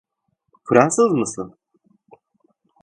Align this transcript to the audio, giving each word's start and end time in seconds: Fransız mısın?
Fransız 0.63 1.11
mısın? 1.11 1.55